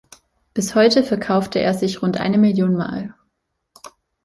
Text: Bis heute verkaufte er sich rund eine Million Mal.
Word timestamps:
Bis 0.55 0.73
heute 0.73 1.03
verkaufte 1.03 1.59
er 1.59 1.75
sich 1.75 2.01
rund 2.01 2.17
eine 2.19 2.39
Million 2.39 2.73
Mal. 2.73 3.13